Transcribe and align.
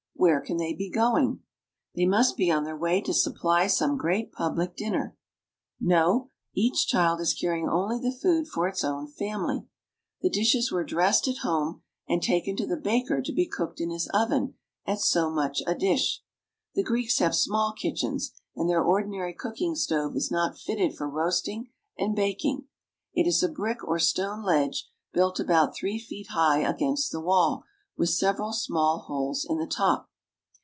Where 0.15 0.39
can 0.41 0.57
they 0.57 0.75
be 0.75 0.91
going? 0.91 1.41
They 1.95 2.05
must 2.05 2.37
be 2.37 2.51
on 2.51 2.63
their 2.63 2.77
way 2.77 3.01
to 3.01 3.11
388 3.11 3.11
GREECE. 3.17 3.23
supply 3.23 3.65
some 3.65 3.97
great 3.97 4.31
public 4.31 4.75
dinner. 4.75 5.17
No; 5.79 6.29
each 6.53 6.85
child 6.85 7.19
is 7.21 7.33
carry 7.33 7.61
ing 7.61 7.67
only 7.67 7.97
the 7.97 8.11
food 8.15 8.47
for 8.47 8.67
its 8.67 8.83
own 8.83 9.07
family. 9.07 9.65
The 10.21 10.29
dishes 10.29 10.71
were 10.71 10.83
dressed 10.83 11.27
at 11.27 11.37
home 11.39 11.81
and 12.07 12.21
taken 12.21 12.55
to 12.57 12.67
the 12.67 12.77
baker 12.77 13.19
to 13.19 13.33
be 13.33 13.47
cooked 13.47 13.81
in 13.81 13.89
his 13.89 14.07
oven 14.13 14.53
at 14.85 14.99
so 15.01 15.31
much 15.31 15.63
a 15.65 15.73
dish. 15.73 16.21
The 16.75 16.83
Greeks 16.83 17.17
have 17.17 17.33
small 17.35 17.73
kitchens, 17.73 18.31
and 18.55 18.69
their 18.69 18.83
ordinary 18.85 19.33
cooking 19.33 19.73
stove 19.73 20.15
is 20.15 20.29
not 20.29 20.55
fitted 20.55 20.95
for 20.95 21.09
roasting 21.09 21.71
and 21.97 22.15
baking. 22.15 22.67
It 23.15 23.25
is 23.25 23.41
a 23.41 23.49
brick 23.49 23.83
or 23.83 23.97
stone 23.97 24.43
ledge 24.43 24.87
built 25.13 25.39
about 25.39 25.73
three 25.75 25.97
feet 25.97 26.27
high 26.29 26.59
against 26.59 27.11
the 27.11 27.19
wall, 27.21 27.63
with 27.97 28.09
several 28.11 28.53
small 28.53 28.99
holes 28.99 29.43
in 29.49 29.57
the 29.57 29.65
top. 29.65 30.09